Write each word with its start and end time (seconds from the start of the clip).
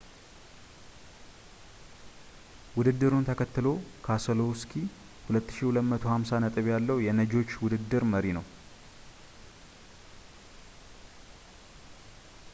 ውድድሩን 2.77 3.27
ተከትሎ፣ 3.27 3.65
ካሰሎውስኪ 4.05 4.71
2,250 5.35 6.41
ነጥብ 6.45 6.65
ያለው 6.73 6.97
የነጂዎች 7.07 7.51
ውድድር 7.65 8.05
መሪ 8.13 8.33
ነው 8.37 8.45